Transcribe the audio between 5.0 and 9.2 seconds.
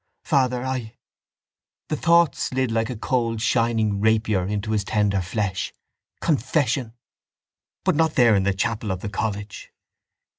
flesh: confession. But not there in the chapel of the